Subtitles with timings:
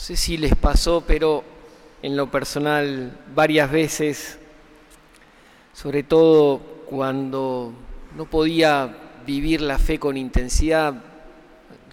[0.00, 1.44] sé si les pasó, pero
[2.02, 4.38] en lo personal varias veces,
[5.74, 7.74] sobre todo cuando
[8.16, 10.94] no podía vivir la fe con intensidad.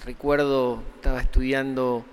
[0.06, 2.06] Recuerdo, estaba estudiando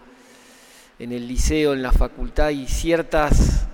[0.99, 3.69] en el liceo, en la facultad, y ciertas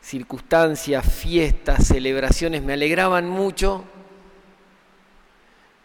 [0.00, 3.84] circunstancias, fiestas, celebraciones me alegraban mucho,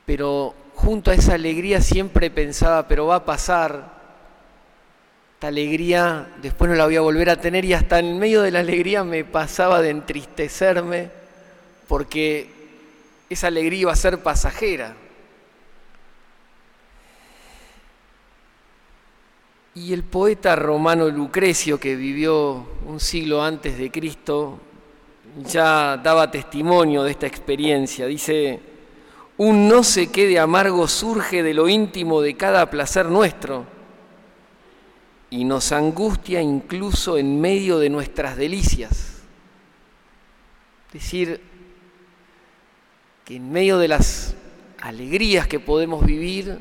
[0.07, 3.98] pero junto a esa alegría siempre pensaba, pero va a pasar,
[5.39, 8.51] esta alegría después no la voy a volver a tener y hasta en medio de
[8.51, 11.09] la alegría me pasaba de entristecerme
[11.87, 12.49] porque
[13.29, 14.97] esa alegría iba a ser pasajera.
[19.75, 24.59] Y el poeta romano Lucrecio, que vivió un siglo antes de Cristo,
[25.45, 28.07] ya daba testimonio de esta experiencia.
[28.07, 28.59] Dice,
[29.37, 33.78] un no sé qué de amargo surge de lo íntimo de cada placer nuestro
[35.29, 39.21] y nos angustia incluso en medio de nuestras delicias.
[40.87, 41.41] Es decir,
[43.25, 44.35] que en medio de las
[44.81, 46.59] alegrías que podemos vivir,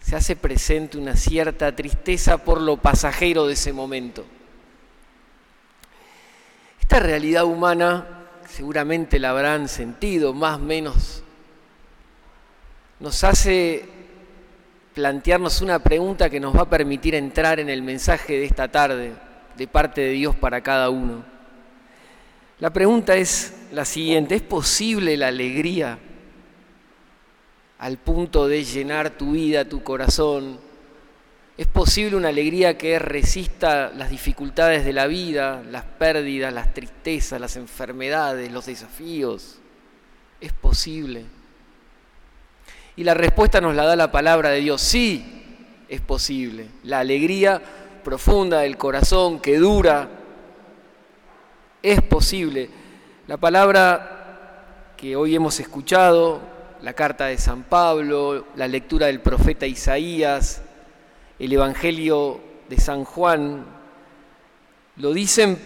[0.00, 4.24] se hace presente una cierta tristeza por lo pasajero de ese momento.
[6.80, 11.22] Esta realidad humana seguramente la habrán sentido, más o menos,
[12.98, 13.88] nos hace
[15.00, 19.14] plantearnos una pregunta que nos va a permitir entrar en el mensaje de esta tarde
[19.56, 21.24] de parte de Dios para cada uno.
[22.58, 25.98] La pregunta es la siguiente, ¿es posible la alegría
[27.78, 30.60] al punto de llenar tu vida, tu corazón?
[31.56, 37.40] ¿Es posible una alegría que resista las dificultades de la vida, las pérdidas, las tristezas,
[37.40, 39.60] las enfermedades, los desafíos?
[40.42, 41.39] ¿Es posible?
[43.00, 44.82] Y la respuesta nos la da la palabra de Dios.
[44.82, 45.24] Sí,
[45.88, 46.66] es posible.
[46.82, 47.58] La alegría
[48.04, 50.06] profunda del corazón que dura,
[51.82, 52.68] es posible.
[53.26, 56.42] La palabra que hoy hemos escuchado,
[56.82, 60.60] la carta de San Pablo, la lectura del profeta Isaías,
[61.38, 62.38] el Evangelio
[62.68, 63.64] de San Juan,
[64.96, 65.58] lo dicen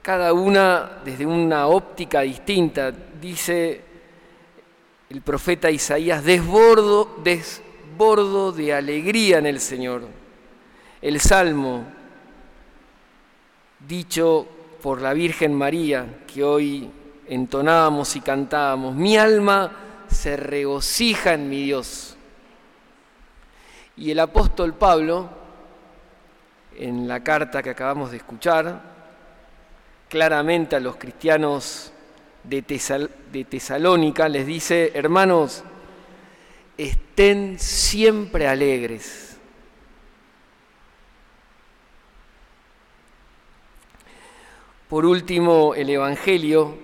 [0.00, 2.90] cada una desde una óptica distinta.
[3.20, 3.89] Dice
[5.24, 10.02] profeta Isaías, desbordo, desbordo de alegría en el Señor.
[11.02, 11.84] El salmo,
[13.86, 14.46] dicho
[14.82, 16.90] por la Virgen María, que hoy
[17.26, 19.72] entonábamos y cantábamos, mi alma
[20.08, 22.16] se regocija en mi Dios.
[23.96, 25.28] Y el apóstol Pablo,
[26.76, 28.80] en la carta que acabamos de escuchar,
[30.08, 31.92] claramente a los cristianos
[32.44, 35.64] de, Tesalónica les dice, hermanos,
[36.76, 39.36] estén siempre alegres.
[44.88, 46.76] Por último, el Evangelio,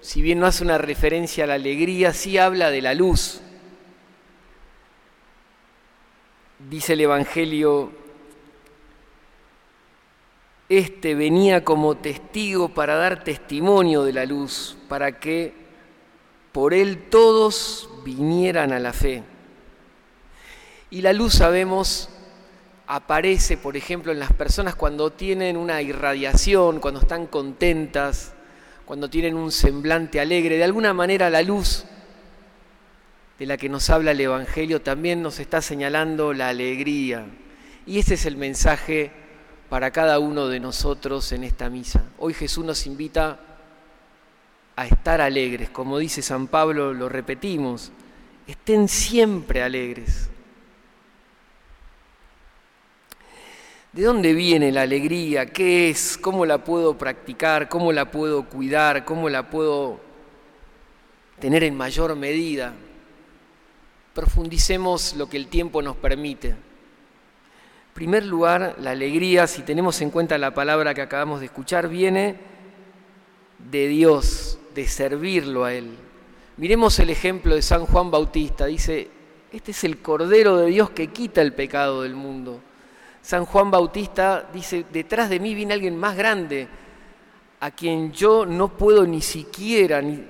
[0.00, 3.40] si bien no hace una referencia a la alegría, sí habla de la luz.
[6.70, 7.90] Dice el Evangelio,
[10.68, 15.52] este venía como testigo para dar testimonio de la luz, para que
[16.52, 19.22] por él todos vinieran a la fe.
[20.90, 22.10] Y la luz, sabemos,
[22.86, 28.32] aparece, por ejemplo, en las personas cuando tienen una irradiación, cuando están contentas,
[28.84, 30.56] cuando tienen un semblante alegre.
[30.56, 31.84] De alguna manera la luz
[33.38, 37.26] de la que nos habla el Evangelio también nos está señalando la alegría.
[37.86, 39.12] Y ese es el mensaje
[39.68, 42.02] para cada uno de nosotros en esta misa.
[42.18, 43.38] Hoy Jesús nos invita
[44.76, 47.90] a estar alegres, como dice San Pablo, lo repetimos,
[48.46, 50.30] estén siempre alegres.
[53.92, 55.46] ¿De dónde viene la alegría?
[55.46, 56.16] ¿Qué es?
[56.18, 57.68] ¿Cómo la puedo practicar?
[57.68, 59.04] ¿Cómo la puedo cuidar?
[59.04, 59.98] ¿Cómo la puedo
[61.40, 62.74] tener en mayor medida?
[64.14, 66.67] Profundicemos lo que el tiempo nos permite
[67.98, 72.36] primer lugar, la alegría, si tenemos en cuenta la palabra que acabamos de escuchar, viene
[73.58, 75.96] de Dios, de servirlo a Él.
[76.58, 78.66] Miremos el ejemplo de San Juan Bautista.
[78.66, 79.10] Dice,
[79.50, 82.60] este es el Cordero de Dios que quita el pecado del mundo.
[83.20, 86.68] San Juan Bautista dice, detrás de mí viene alguien más grande,
[87.58, 90.24] a quien yo no puedo ni siquiera ni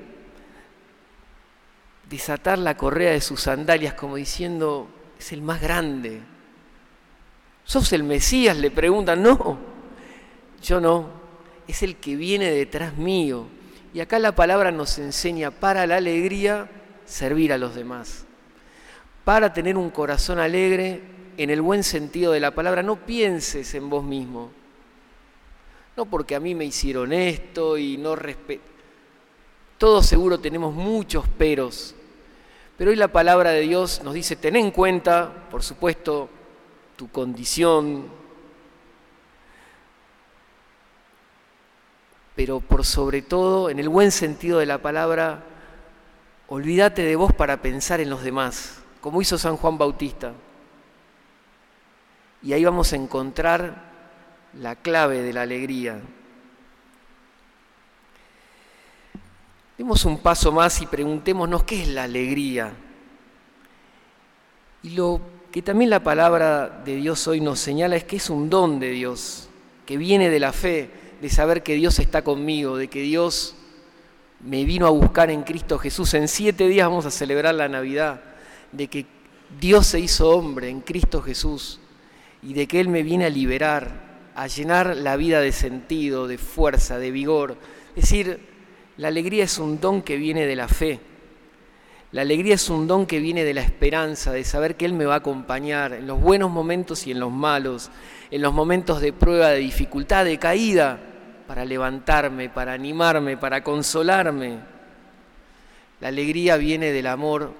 [2.08, 4.88] desatar la correa de sus sandalias, como diciendo,
[5.18, 6.22] es el más grande,
[7.68, 8.56] ¿Sos el Mesías?
[8.56, 9.22] Le preguntan.
[9.22, 9.58] No,
[10.62, 11.10] yo no.
[11.66, 13.44] Es el que viene detrás mío.
[13.92, 16.70] Y acá la palabra nos enseña para la alegría
[17.04, 18.24] servir a los demás.
[19.22, 21.02] Para tener un corazón alegre
[21.36, 24.50] en el buen sentido de la palabra, no pienses en vos mismo.
[25.94, 28.62] No porque a mí me hicieron esto y no respeto.
[29.76, 31.94] Todos seguro tenemos muchos peros,
[32.78, 36.30] pero hoy la palabra de Dios nos dice, ten en cuenta, por supuesto,
[36.98, 38.08] tu condición,
[42.34, 45.44] pero por sobre todo, en el buen sentido de la palabra,
[46.48, 50.32] olvídate de vos para pensar en los demás, como hizo San Juan Bautista.
[52.42, 53.80] Y ahí vamos a encontrar
[54.54, 56.00] la clave de la alegría.
[59.76, 62.72] Demos un paso más y preguntémonos qué es la alegría.
[64.82, 68.50] Y lo que también la palabra de Dios hoy nos señala es que es un
[68.50, 69.48] don de Dios,
[69.86, 70.90] que viene de la fe,
[71.20, 73.54] de saber que Dios está conmigo, de que Dios
[74.40, 76.14] me vino a buscar en Cristo Jesús.
[76.14, 78.20] En siete días vamos a celebrar la Navidad,
[78.72, 79.06] de que
[79.60, 81.80] Dios se hizo hombre en Cristo Jesús
[82.42, 86.38] y de que Él me viene a liberar, a llenar la vida de sentido, de
[86.38, 87.56] fuerza, de vigor.
[87.96, 88.40] Es decir,
[88.98, 91.00] la alegría es un don que viene de la fe.
[92.10, 95.04] La alegría es un don que viene de la esperanza, de saber que Él me
[95.04, 97.90] va a acompañar en los buenos momentos y en los malos,
[98.30, 100.98] en los momentos de prueba, de dificultad, de caída,
[101.46, 104.58] para levantarme, para animarme, para consolarme.
[106.00, 107.52] La alegría viene del amor,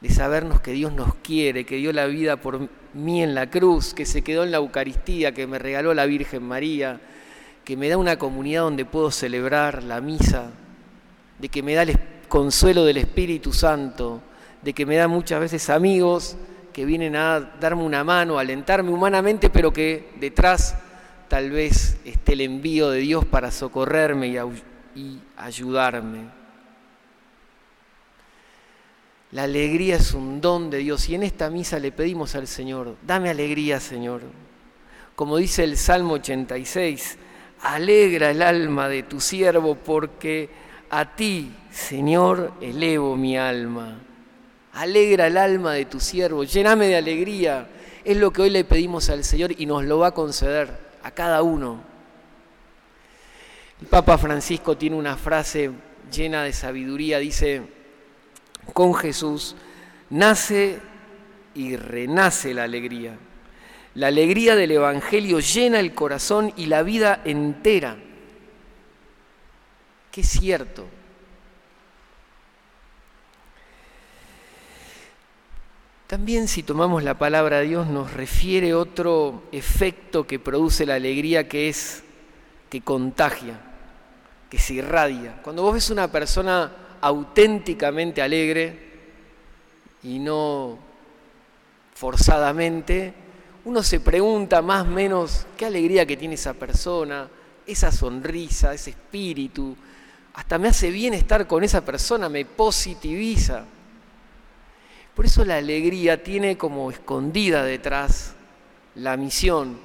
[0.00, 3.94] de sabernos que Dios nos quiere, que dio la vida por mí en la cruz,
[3.94, 7.00] que se quedó en la Eucaristía, que me regaló la Virgen María,
[7.64, 10.50] que me da una comunidad donde puedo celebrar la misa,
[11.38, 11.90] de que me da el
[12.28, 14.20] consuelo del Espíritu Santo,
[14.62, 16.36] de que me da muchas veces amigos
[16.72, 20.76] que vienen a darme una mano, a alentarme humanamente, pero que detrás
[21.28, 24.28] tal vez esté el envío de Dios para socorrerme
[24.94, 26.26] y, ayudarme.
[29.30, 32.96] La alegría es un don de Dios y en esta misa le pedimos al Señor,
[33.06, 34.22] dame alegría Señor.
[35.14, 37.18] Como dice el Salmo 86,
[37.62, 40.48] alegra el alma de tu siervo porque
[40.90, 43.98] a ti, Señor, elevo mi alma.
[44.72, 47.68] Alegra el alma de tu siervo, lléname de alegría.
[48.04, 50.70] Es lo que hoy le pedimos al Señor y nos lo va a conceder
[51.02, 51.80] a cada uno.
[53.80, 55.70] El Papa Francisco tiene una frase
[56.12, 57.62] llena de sabiduría, dice,
[58.72, 59.56] con Jesús
[60.10, 60.78] nace
[61.54, 63.16] y renace la alegría.
[63.94, 67.96] La alegría del Evangelio llena el corazón y la vida entera.
[70.18, 70.84] Qué cierto.
[76.08, 81.48] También si tomamos la palabra de Dios nos refiere otro efecto que produce la alegría
[81.48, 82.02] que es
[82.68, 83.60] que contagia,
[84.50, 85.40] que se irradia.
[85.44, 88.90] Cuando vos ves una persona auténticamente alegre
[90.02, 90.80] y no
[91.94, 93.14] forzadamente,
[93.66, 97.28] uno se pregunta más o menos qué alegría que tiene esa persona,
[97.64, 99.76] esa sonrisa, ese espíritu.
[100.38, 103.64] Hasta me hace bien estar con esa persona, me positiviza.
[105.16, 108.36] Por eso la alegría tiene como escondida detrás
[108.94, 109.80] la misión.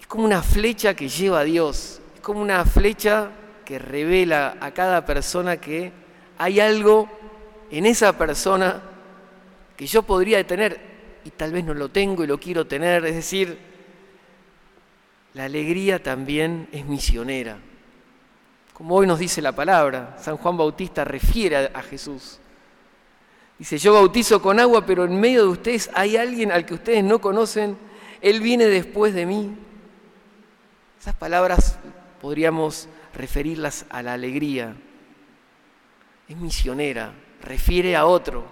[0.00, 3.32] Es como una flecha que lleva a Dios, es como una flecha
[3.64, 5.90] que revela a cada persona que
[6.38, 7.08] hay algo
[7.72, 8.82] en esa persona
[9.76, 10.80] que yo podría tener
[11.24, 13.04] y tal vez no lo tengo y lo quiero tener.
[13.04, 13.58] Es decir,
[15.32, 17.58] la alegría también es misionera.
[18.74, 22.40] Como hoy nos dice la palabra, San Juan Bautista refiere a Jesús.
[23.56, 27.04] Dice, yo bautizo con agua, pero en medio de ustedes hay alguien al que ustedes
[27.04, 27.78] no conocen,
[28.20, 29.56] Él viene después de mí.
[31.00, 31.78] Esas palabras
[32.20, 34.74] podríamos referirlas a la alegría.
[36.26, 37.12] Es misionera,
[37.42, 38.44] refiere a otro.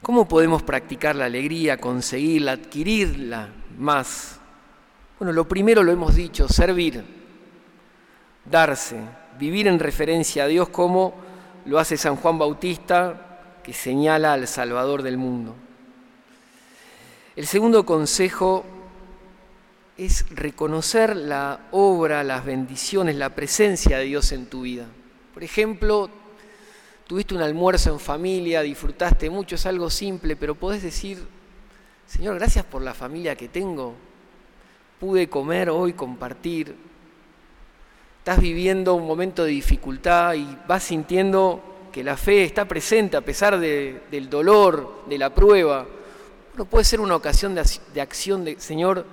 [0.00, 4.40] ¿Cómo podemos practicar la alegría, conseguirla, adquirirla más?
[5.18, 7.04] Bueno, lo primero lo hemos dicho, servir,
[8.44, 9.00] darse,
[9.38, 11.14] vivir en referencia a Dios como
[11.64, 15.54] lo hace San Juan Bautista, que señala al Salvador del mundo.
[17.36, 18.64] El segundo consejo
[19.96, 24.86] es reconocer la obra, las bendiciones, la presencia de Dios en tu vida.
[25.32, 26.10] Por ejemplo,
[27.06, 31.18] tuviste un almuerzo en familia, disfrutaste mucho, es algo simple, pero podés decir,
[32.06, 33.94] Señor, gracias por la familia que tengo.
[35.02, 36.76] Pude comer hoy, compartir.
[38.18, 43.20] Estás viviendo un momento de dificultad y vas sintiendo que la fe está presente a
[43.20, 45.84] pesar del dolor, de la prueba.
[46.56, 49.04] No puede ser una ocasión de, de acción de, Señor,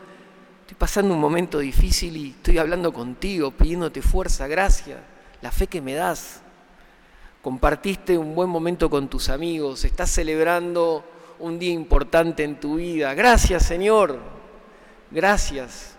[0.62, 4.98] Estoy pasando un momento difícil y estoy hablando contigo, pidiéndote fuerza, gracia,
[5.41, 6.41] la fe que me das.
[7.41, 11.03] compartiste un buen momento con tus amigos, estás celebrando
[11.39, 13.15] un día importante en tu vida.
[13.15, 14.19] Gracias Señor,
[15.11, 15.95] gracias.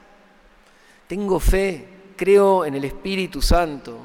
[1.07, 3.99] Tengo fe, creo en el Espíritu Santo.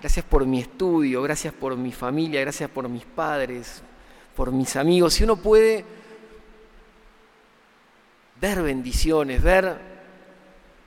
[0.00, 3.82] Gracias por mi estudio, gracias por mi familia, gracias por mis padres,
[4.36, 5.14] por mis amigos.
[5.14, 5.84] Si uno puede
[8.40, 9.76] ver bendiciones, ver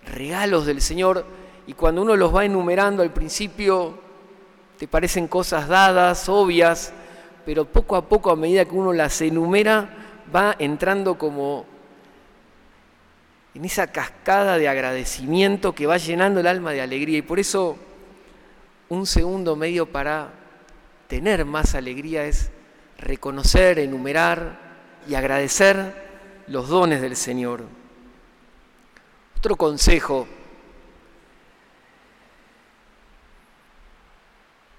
[0.05, 1.25] regalos del Señor,
[1.67, 3.99] y cuando uno los va enumerando al principio,
[4.77, 6.93] te parecen cosas dadas, obvias,
[7.45, 11.65] pero poco a poco, a medida que uno las enumera, va entrando como
[13.53, 17.17] en esa cascada de agradecimiento que va llenando el alma de alegría.
[17.17, 17.77] Y por eso
[18.89, 20.31] un segundo medio para
[21.07, 22.51] tener más alegría es
[22.97, 24.59] reconocer, enumerar
[25.07, 27.65] y agradecer los dones del Señor.
[29.37, 30.27] Otro consejo,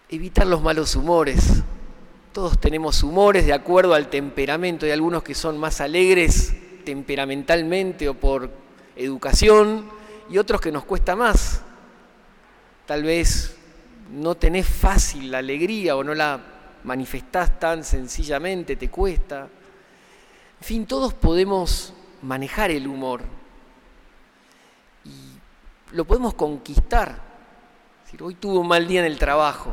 [0.08, 1.62] evitar los malos humores.
[2.32, 4.86] Todos tenemos humores de acuerdo al temperamento.
[4.86, 8.50] Hay algunos que son más alegres temperamentalmente o por
[8.96, 9.88] educación
[10.30, 11.62] y otros que nos cuesta más.
[12.86, 13.56] Tal vez
[14.10, 16.40] no tenés fácil la alegría o no la
[16.84, 19.48] manifestás tan sencillamente, te cuesta.
[20.60, 23.22] En fin, todos podemos manejar el humor
[25.04, 27.18] y lo podemos conquistar.
[28.20, 29.72] hoy tuve un mal día en el trabajo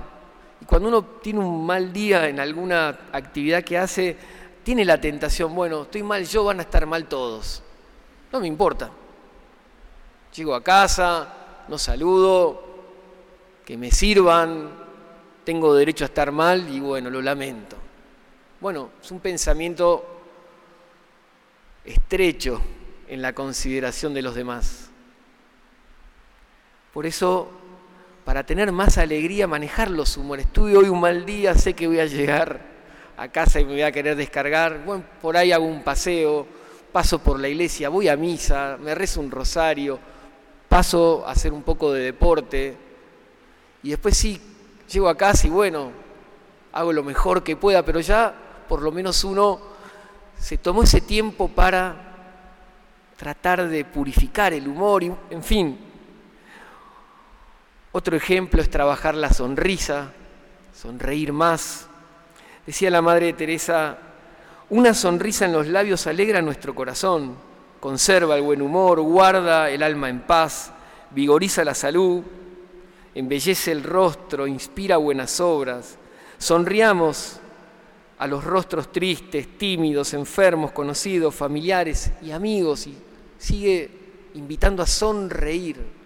[0.62, 4.18] y cuando uno tiene un mal día en alguna actividad que hace,
[4.70, 7.64] tiene la tentación, bueno, estoy mal yo, van a estar mal todos.
[8.32, 8.92] No me importa.
[10.36, 12.62] Llego a casa, no saludo,
[13.66, 14.70] que me sirvan,
[15.44, 17.78] tengo derecho a estar mal y bueno, lo lamento.
[18.62, 20.06] Bueno, es un pensamiento
[21.84, 22.62] estrecho
[23.08, 24.92] en la consideración de los demás.
[26.94, 27.50] Por eso,
[28.24, 30.46] para tener más alegría, manejar los humores.
[30.54, 32.69] Tuve hoy un mal día, sé que voy a llegar
[33.20, 34.82] a casa y me voy a querer descargar.
[34.86, 36.48] Bueno, por ahí hago un paseo,
[36.92, 40.00] paso por la iglesia, voy a misa, me rezo un rosario,
[40.70, 42.78] paso a hacer un poco de deporte.
[43.84, 44.40] Y después sí,
[44.90, 45.92] llego a casa y bueno,
[46.72, 48.34] hago lo mejor que pueda, pero ya
[48.70, 49.60] por lo menos uno
[50.38, 51.96] se tomó ese tiempo para
[53.18, 55.78] tratar de purificar el humor, y, en fin.
[57.92, 60.14] Otro ejemplo es trabajar la sonrisa,
[60.74, 61.89] sonreír más.
[62.70, 63.98] Decía la Madre Teresa,
[64.70, 67.34] una sonrisa en los labios alegra nuestro corazón,
[67.80, 70.72] conserva el buen humor, guarda el alma en paz,
[71.10, 72.22] vigoriza la salud,
[73.16, 75.98] embellece el rostro, inspira buenas obras.
[76.38, 77.40] Sonriamos
[78.20, 82.96] a los rostros tristes, tímidos, enfermos, conocidos, familiares y amigos y
[83.40, 83.90] sigue
[84.36, 85.99] invitando a sonreír.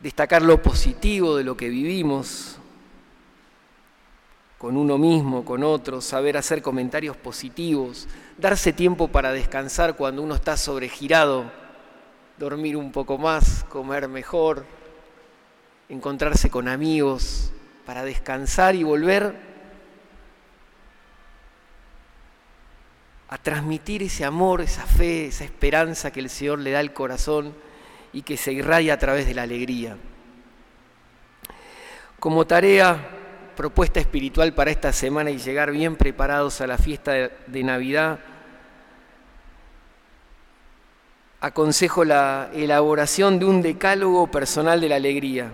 [0.00, 2.58] Destacar lo positivo de lo que vivimos
[4.58, 10.34] con uno mismo, con otros, saber hacer comentarios positivos, darse tiempo para descansar cuando uno
[10.34, 11.50] está sobregirado,
[12.38, 14.66] dormir un poco más, comer mejor
[15.88, 17.52] encontrarse con amigos,
[17.86, 19.34] para descansar y volver
[23.30, 27.54] a transmitir ese amor, esa fe, esa esperanza que el Señor le da al corazón
[28.12, 29.96] y que se irradia a través de la alegría.
[32.18, 32.96] Como tarea,
[33.56, 38.18] propuesta espiritual para esta semana y llegar bien preparados a la fiesta de Navidad,
[41.40, 45.50] aconsejo la elaboración de un decálogo personal de la alegría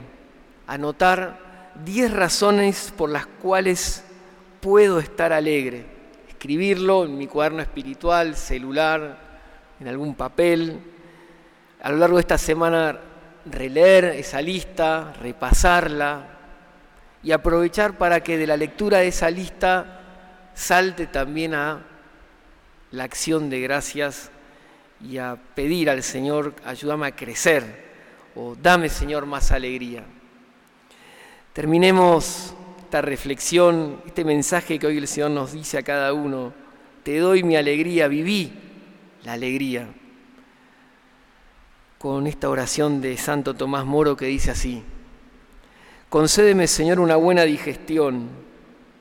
[0.66, 4.04] anotar 10 razones por las cuales
[4.60, 5.86] puedo estar alegre.
[6.28, 9.18] Escribirlo en mi cuaderno espiritual, celular,
[9.80, 10.80] en algún papel.
[11.84, 12.98] A lo largo de esta semana
[13.44, 16.28] releer esa lista, repasarla
[17.22, 20.00] y aprovechar para que de la lectura de esa lista
[20.54, 21.82] salte también a
[22.90, 24.30] la acción de gracias
[24.98, 27.84] y a pedir al Señor, ayúdame a crecer
[28.34, 30.04] o dame Señor más alegría.
[31.52, 36.54] Terminemos esta reflexión, este mensaje que hoy el Señor nos dice a cada uno.
[37.02, 38.54] Te doy mi alegría, viví
[39.22, 39.86] la alegría.
[42.04, 44.84] Con esta oración de Santo Tomás Moro que dice así,
[46.10, 48.28] concédeme Señor una buena digestión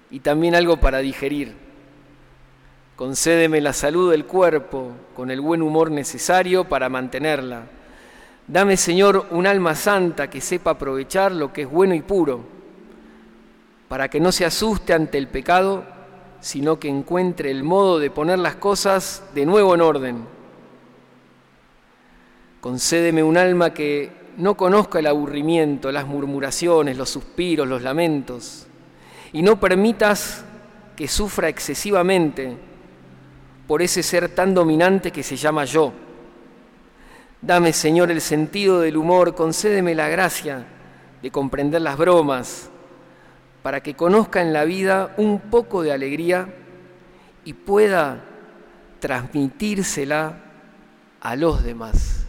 [0.10, 1.53] y también algo para digerir.
[2.95, 7.63] Concédeme la salud del cuerpo con el buen humor necesario para mantenerla
[8.48, 12.45] Dame, Señor, un alma santa que sepa aprovechar lo que es bueno y puro,
[13.89, 15.83] para que no se asuste ante el pecado,
[16.39, 20.42] sino que encuentre el modo de poner las cosas de nuevo en orden.
[22.63, 28.67] Concédeme un alma que no conozca el aburrimiento, las murmuraciones, los suspiros, los lamentos,
[29.34, 30.46] y no permitas
[30.96, 32.55] que sufra excesivamente
[33.67, 35.91] por ese ser tan dominante que se llama yo.
[37.41, 40.65] Dame, Señor, el sentido del humor, concédeme la gracia
[41.22, 42.70] de comprender las bromas,
[43.62, 46.48] para que conozca en la vida un poco de alegría
[47.43, 48.24] y pueda
[49.01, 50.38] transmitírsela
[51.20, 52.23] a los demás.